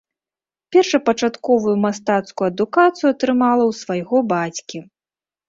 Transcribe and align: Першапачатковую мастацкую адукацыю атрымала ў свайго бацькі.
Першапачатковую 0.75 1.75
мастацкую 1.85 2.47
адукацыю 2.53 3.07
атрымала 3.13 3.63
ў 3.69 3.79
свайго 3.83 4.17
бацькі. 4.35 4.77